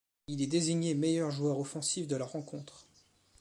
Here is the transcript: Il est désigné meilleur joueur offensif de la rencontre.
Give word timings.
Il 0.25 0.41
est 0.41 0.47
désigné 0.47 0.95
meilleur 0.95 1.29
joueur 1.29 1.59
offensif 1.59 2.07
de 2.07 2.15
la 2.15 2.25
rencontre. 2.25 2.87